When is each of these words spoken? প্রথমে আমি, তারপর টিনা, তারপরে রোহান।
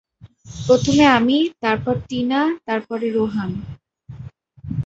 প্রথমে 0.67 1.05
আমি, 1.17 1.37
তারপর 1.61 1.95
টিনা, 2.09 2.41
তারপরে 2.65 3.05
রোহান। 3.09 3.51